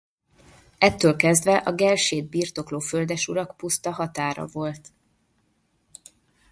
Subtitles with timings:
[0.77, 4.93] Ettől kezdve a Gelsét birtokló földesurak puszta határa volt.